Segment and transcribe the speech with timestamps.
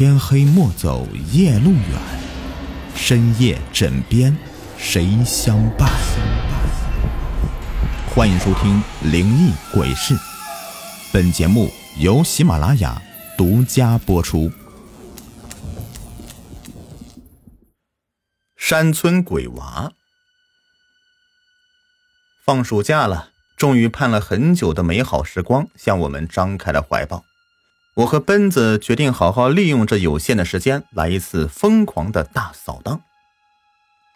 [0.00, 2.00] 天黑莫走夜路远，
[2.96, 4.34] 深夜枕边
[4.78, 5.90] 谁相伴？
[8.08, 8.82] 欢迎收听
[9.12, 10.14] 《灵异鬼事》，
[11.12, 13.02] 本节目由喜马拉雅
[13.36, 14.50] 独家播出。
[18.56, 19.92] 山村鬼娃，
[22.46, 27.22] 放暑假了，终于盼了很久的美好时光向我们张开了怀抱。
[28.00, 33.02] 我和奔子决定好好利用这有限的时间，来一次疯狂的大扫荡。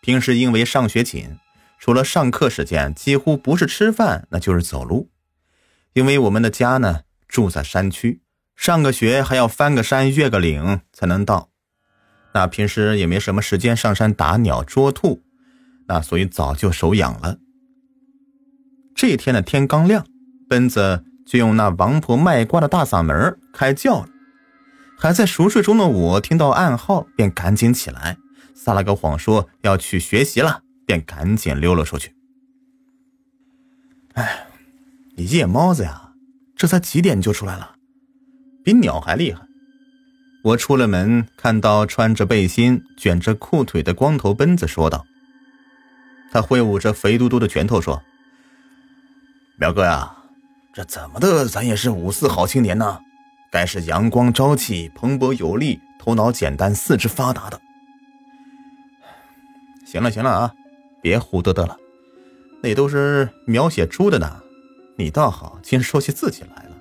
[0.00, 1.38] 平时因为上学紧，
[1.78, 5.10] 除了上课时间，几乎不是吃饭，那就是走路。
[5.92, 8.20] 因为我们的家呢住在山区，
[8.56, 11.50] 上个学还要翻个山、越个岭才能到。
[12.34, 15.22] 那平时也没什么时间上山打鸟、捉兔，
[15.86, 17.38] 那所以早就手痒了。
[18.96, 20.04] 这天的天刚亮，
[20.48, 21.04] 奔子。
[21.28, 24.08] 就用那王婆卖瓜的大嗓门开叫了，
[24.96, 28.16] 还在熟睡中的我听到暗号，便赶紧起来，
[28.54, 32.14] 撒了个谎说要去学习了，便赶紧溜了出去。
[34.14, 34.46] 哎，
[35.16, 36.12] 你夜猫子呀，
[36.54, 37.74] 这才几点就出来了，
[38.62, 39.42] 比鸟还厉害。
[40.44, 45.04] 我出了门，看到穿着背心、卷着裤腿的光头奔子，说道
[46.30, 48.00] ：“他挥舞着肥嘟嘟的拳头说，
[49.58, 50.14] 表哥呀。”
[50.72, 51.48] 这怎么的？
[51.48, 53.00] 咱也是五四好青年呢，
[53.50, 57.60] 该是阳光朝气、蓬勃有力、头脑简单、四肢发达的。
[59.86, 60.54] 行了行了啊，
[61.00, 61.76] 别胡嘚嘚了，
[62.62, 64.42] 那都是描写猪的呢。
[64.96, 66.76] 你倒好，竟说起自己来了，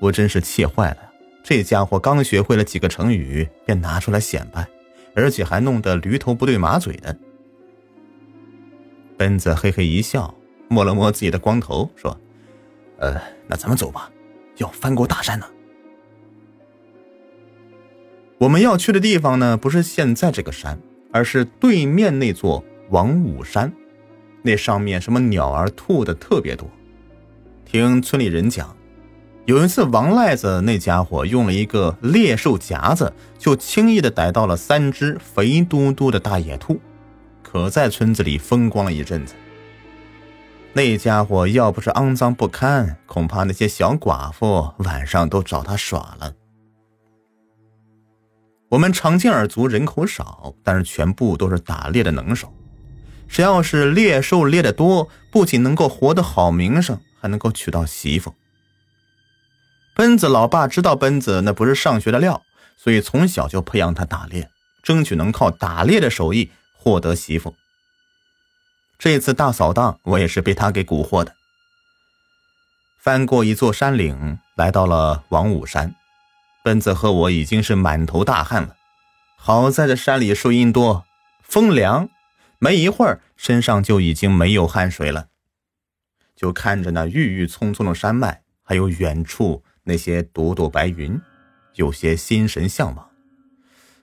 [0.00, 0.98] 我真是气坏了。
[1.42, 4.68] 这家伙刚学会了几个成语，便拿出来显摆，
[5.14, 7.16] 而且还弄得驴头不对马嘴的。
[9.16, 10.34] 奔子嘿嘿一笑，
[10.68, 12.18] 摸了摸自己的光头，说。
[12.98, 14.10] 呃，那咱们走吧，
[14.56, 15.46] 要翻过大山呢。
[18.40, 20.80] 我们要去的地方呢，不是现在这个山，
[21.12, 23.70] 而是对面那座王五山。
[24.40, 26.66] 那上面什么鸟儿兔的特别多。
[27.66, 28.74] 听村里人讲，
[29.44, 36.80] 有一次王赖子那家伙用了一个猎兽夹子，就轻易的逮到了三只肥嘟嘟的大野兔，
[37.42, 39.34] 可在村子里风光了一阵子。
[40.72, 46.32] 那家伙要不是肮脏不堪，恐怕那些小寡妇晚上都找他耍了。
[48.70, 52.54] 我们长津尔族人口少，但是全部都是打猎的能手。
[53.26, 58.32] 谁要是猎兽猎的多，不仅能够活得好名声，还能够娶到媳妇。
[59.96, 62.42] 奔子老爸知道奔子那不是上学的料，
[62.76, 64.48] 所以从小就培养他打猎，
[64.84, 67.56] 争取能靠打猎的手艺获得媳妇。
[69.00, 71.34] 这次大扫荡，我也是被他给蛊惑的。
[73.00, 75.94] 翻过一座山岭，来到了王五山，
[76.62, 78.76] 奔子和我已经是满头大汗了。
[79.36, 81.04] 好在这山里树荫多，
[81.42, 82.08] 风凉，
[82.58, 85.28] 没一会儿身上就已经没有汗水了。
[86.36, 91.20] 就看着那郁郁葱葱的山脉，还有远处那些朵朵白云，
[91.74, 93.10] 有些心神向往。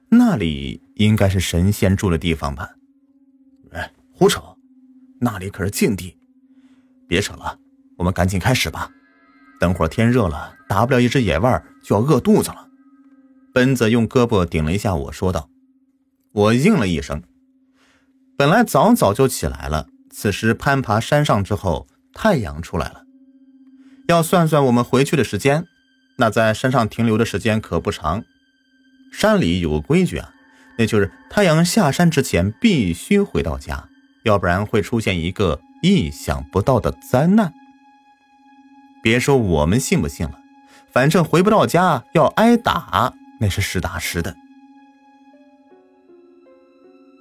[0.10, 2.70] 那里应该是神仙住的地方吧？
[3.72, 4.42] 哎，胡扯！
[5.20, 6.18] 那里可是禁地，
[7.08, 7.58] 别扯了，
[7.98, 8.90] 我们赶紧开始吧。
[9.60, 12.68] 等会儿天热了，打不了一只野味儿就要饿肚子了。
[13.54, 15.50] 奔子用胳膊顶了一下我，说道
[16.34, 17.24] ：“我应了一声。
[18.38, 23.04] 本来早早就起来了，此时攀爬山上之后，太阳出来了。
[24.10, 25.66] 要算算我们回去的时间，
[26.18, 28.26] 那在山上停留的时间可不长。
[29.14, 30.34] 山里有个规矩啊，
[30.78, 33.88] 那就是太阳下山之前必须回到家。”
[34.24, 37.54] 要不然会出现一个意想不到的灾难。
[39.02, 40.38] 别说我们信不信了，
[40.98, 44.36] 反正回不到家要挨打，那是实打实的。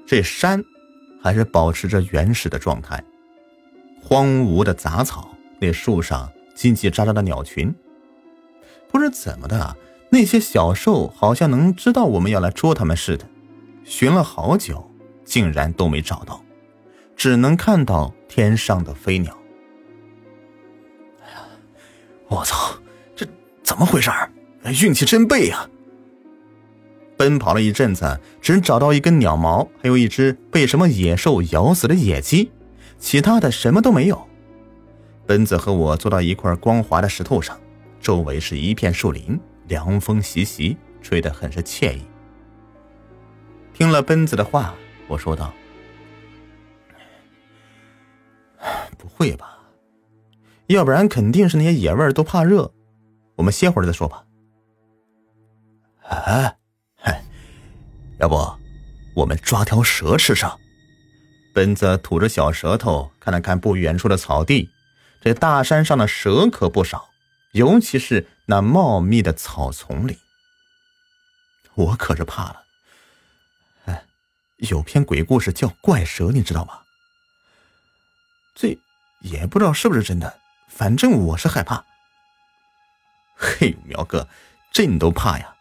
[0.06, 0.64] 这山
[1.22, 3.04] 还是保持着原始的状态，
[4.00, 7.70] 荒芜的杂草，那树上叽叽喳喳的鸟群，
[8.89, 9.77] 不知怎么的，
[10.09, 13.27] 那些小兽好像能知道我们要来捉它们似的，
[13.84, 14.91] 寻了好久，
[15.22, 16.42] 竟然都没找到。
[17.15, 19.36] 只能看到天上的飞鸟。
[21.22, 21.41] 哎呀，
[22.28, 22.66] 我操，
[23.66, 24.09] 怎么回事
[24.84, 25.68] 运气真背呀！
[27.16, 32.53] 奔跑了一阵子，只找到一根鸟毛，还有一只被什么野兽咬死的野鸡，
[32.97, 34.24] 其他的什么都没有。
[35.27, 37.59] 奔子和我坐到一块光滑的石头上，
[38.01, 42.03] 周围是一片树林，凉风习习，吹得很是惬意。
[43.74, 44.77] 听了奔子的话，
[45.09, 45.53] 我说道。
[48.97, 49.59] 不会吧？
[50.69, 52.72] 要不然肯定是那些野味都怕热。
[53.36, 54.24] 我们歇会儿再说吧。
[56.09, 56.56] 哎，
[58.18, 58.36] 要不，
[59.15, 60.59] 我们抓条蛇吃上？
[61.54, 64.71] 奔子吐着小舌头，看了看不远处的草地，
[65.21, 67.09] 这大山上的蛇可不少，
[67.53, 70.18] 尤其是那茂密的草丛里。
[71.74, 72.62] 我可是怕了。
[73.86, 74.04] 哎，
[74.59, 76.80] 有篇鬼故事叫《怪蛇》，你知道吗？
[78.54, 78.78] 这
[79.21, 80.38] 也不知道是不是真的，
[80.68, 81.84] 反正我是害怕。
[83.36, 84.27] 嘿，苗哥，
[84.72, 85.54] 这你都怕呀？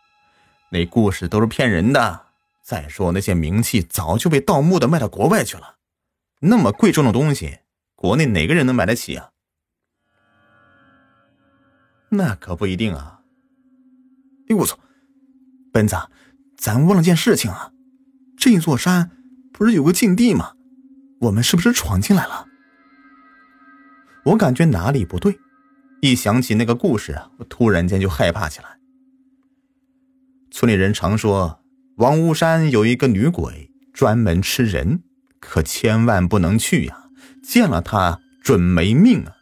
[0.71, 2.25] 那故事都是骗人的。
[2.63, 5.75] 再说那些名器早就被盗墓的卖到国外去了。
[6.39, 7.59] 那么贵重的东西，
[7.95, 9.29] 国内哪个人能买得起啊？
[12.09, 13.21] 那可不一定啊！
[14.49, 14.79] 哎，我操，
[15.71, 15.95] 本子，
[16.57, 17.71] 咱忘了件事情啊！
[18.37, 19.11] 这座山
[19.51, 20.53] 不是有个禁地吗？
[21.21, 22.47] 我们是不是闯进来了？
[24.25, 25.39] 我感觉哪里不对，
[26.01, 28.67] 一想起那个故事啊，我突然间就害怕起来。
[30.51, 31.59] 村里人常说，
[31.97, 35.01] 王屋山有一个女鬼，专门吃人。
[35.39, 37.09] 可千万不能去呀！
[37.43, 39.35] 见了她准没命啊！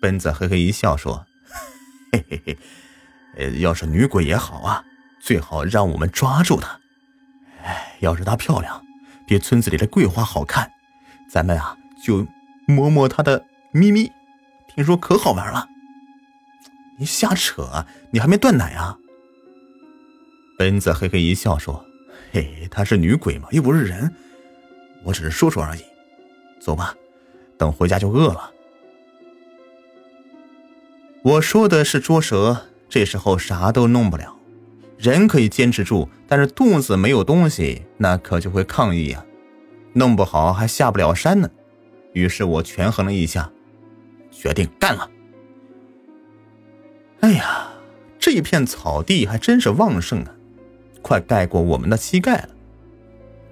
[0.00, 1.24] 奔子嘿嘿一笑说
[2.10, 2.58] ：“嘿嘿嘿，
[3.36, 4.84] 呃，要是女鬼也好啊，
[5.20, 6.80] 最好让我们抓住她。
[7.62, 8.84] 哎，要是她漂亮，
[9.24, 10.68] 比村子里的桂花好看，
[11.30, 12.26] 咱们啊就
[12.66, 14.10] 摸摸她的咪咪，
[14.74, 15.68] 听说可好玩了。
[16.98, 17.86] 你瞎扯啊！
[18.10, 18.98] 你还没断奶啊！”
[20.58, 21.84] 奔子嘿嘿一笑说
[22.32, 24.14] ：“嘿，她是女鬼嘛，又不是人。”
[25.02, 25.80] 我只是说说而已，
[26.60, 26.94] 走吧，
[27.56, 28.50] 等回家就饿了。
[31.22, 34.36] 我说的是捉蛇，这时候啥都弄不了，
[34.98, 39.24] 人可以坚持住，但是肚子没有东西，那可就会抗议啊，
[39.94, 41.48] 弄不好还下不了山呢。
[42.12, 43.50] 于是我权衡了一下，
[44.30, 45.10] 决定干了。
[47.20, 47.68] 哎呀，
[48.18, 50.32] 这片草地还真是旺盛啊，
[51.02, 52.48] 快盖过我们的膝盖了。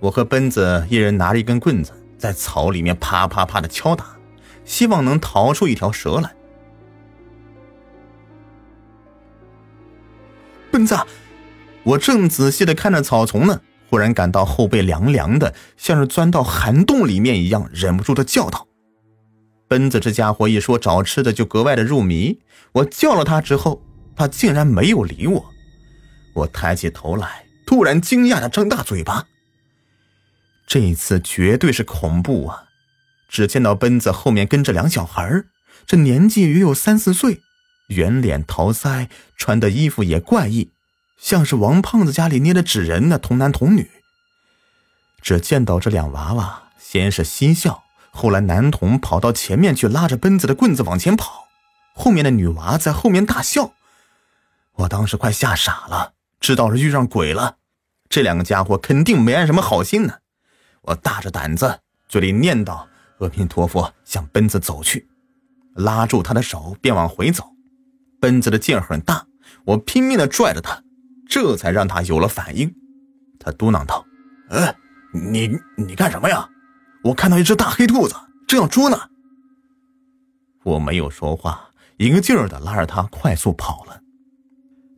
[0.00, 4.16] 我和奔子一人拿着一根棍子，在草里面啪啪啪的敲打，
[4.64, 6.32] 希望能逃出一条蛇来。
[10.70, 10.96] 奔子，
[11.82, 13.60] 我正仔细的看着草丛呢，
[13.90, 18.67] 忽然感到后背凉凉的，像是钻到寒洞里面一样，忍不住的叫道
[19.68, 22.40] ：“奔子，这家伙一说找吃的就格外的入迷。”
[22.72, 23.82] 我叫了他之后，
[24.16, 25.50] 他竟然没有理我。
[26.34, 29.26] 我抬起头来，突然惊讶的张大嘴巴。
[30.66, 32.64] 这一次绝对是恐怖啊！
[33.28, 35.44] 只见到奔子后面跟着两小孩
[35.86, 37.40] 这年纪约有三四岁，
[37.88, 40.70] 圆脸桃腮，穿的衣服也怪异，
[41.18, 43.90] 像是王胖子家里捏的纸人呢，童男童女。
[45.22, 47.82] 只见到这两娃娃，先是嬉笑，
[48.18, 51.46] 后来男童跑到前面去拉着奔子的棍子往前跑，
[51.94, 53.74] 后面的女娃在后面大笑。
[54.74, 57.58] 我当时快吓傻了，知道是遇上鬼了，
[58.08, 60.14] 这两个家伙肯定没安什么好心呢。
[60.82, 61.78] 我大着胆子，
[62.08, 62.84] 嘴里念叨
[63.22, 65.08] “阿弥陀佛”，向奔子走去，
[65.76, 67.44] 拉住他的手便往回走。
[68.20, 69.24] 奔子的劲很大，
[69.64, 70.82] 我拼命的拽着他，
[71.28, 72.74] 这才让他有了反应。
[73.38, 74.04] 他嘟囔道
[74.50, 74.74] ：“哎，
[75.12, 76.48] 你你干什么呀？
[77.04, 78.14] 我看到一只大黑兔子，
[78.46, 79.08] 正要捉呢。”
[80.64, 84.00] 我没有说话，一个劲儿的拉着他快速跑了。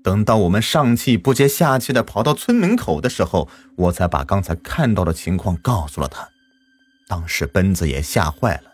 [0.03, 6.27] 等到我们上气不接下气的跑到村门口的时候，我才把刚才看到的情况告诉了他。
[7.07, 8.73] 当时奔子也吓坏了，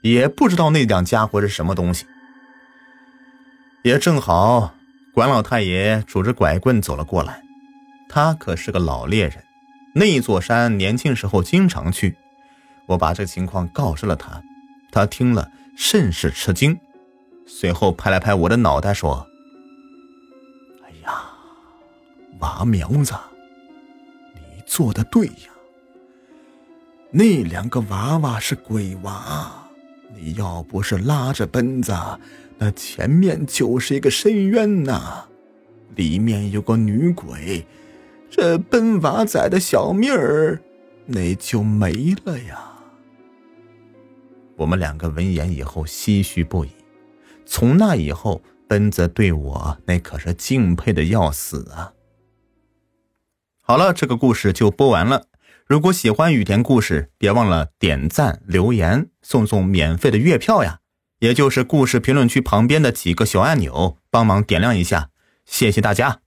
[0.00, 2.06] 也不知道那两家伙是什么东西。
[3.84, 4.74] 也正好，
[5.12, 7.42] 管老太爷拄着拐棍走了过来，
[8.08, 9.44] 他可是个老猎人，
[9.94, 12.16] 那座山年轻时候经常去。
[12.86, 14.42] 我把这情况告知了他，
[14.90, 16.78] 他听了甚是吃惊，
[17.46, 19.26] 随后拍了拍我的脑袋说。
[20.82, 21.22] 哎呀
[22.40, 23.14] 娃苗子，
[24.34, 25.50] 你做的对呀。
[27.10, 29.68] 那两个娃娃是鬼娃，
[30.16, 31.94] 你要不是拉着奔子，
[32.58, 35.24] 那前面就是一个深渊呐，
[35.94, 37.66] 里面有个女鬼，
[38.30, 40.60] 这奔娃仔的小命儿
[41.04, 42.71] 那就没了呀。
[44.56, 46.70] 我们两个闻言以后唏嘘不已。
[47.44, 51.92] 从那以后，奔子对我那可是敬佩的要死啊。
[53.62, 55.26] 好了，这个故事就播完了。
[55.66, 60.80] 如果喜欢雨田故事，别忘了点赞、留言、送送免费的月票呀！
[61.20, 65.10] 也就是故事评论区旁边的几个小按钮，帮忙点亮一下，
[65.46, 66.21] 谢谢大家。